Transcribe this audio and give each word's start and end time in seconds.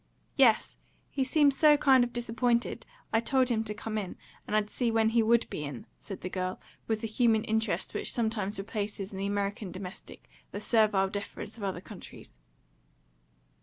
"Yes. 0.35 0.77
He 1.11 1.23
seemed 1.23 1.53
so 1.53 1.77
kind 1.77 2.03
of 2.03 2.11
disappointed, 2.11 2.87
I 3.13 3.19
told 3.19 3.49
him 3.49 3.63
to 3.65 3.73
come 3.75 3.99
in, 3.99 4.17
and 4.47 4.55
I'd 4.55 4.71
see 4.71 4.89
when 4.89 5.09
he 5.09 5.21
WOULD 5.21 5.47
be 5.51 5.63
in," 5.63 5.85
said 5.99 6.21
the 6.21 6.27
girl, 6.29 6.59
with 6.87 7.01
the 7.01 7.07
human 7.07 7.43
interest 7.43 7.93
which 7.93 8.11
sometimes 8.11 8.57
replaces 8.57 9.11
in 9.11 9.19
the 9.19 9.27
American 9.27 9.71
domestic 9.71 10.27
the 10.49 10.59
servile 10.59 11.07
deference 11.09 11.55
of 11.55 11.63
other 11.63 11.81
countries. 11.81 12.35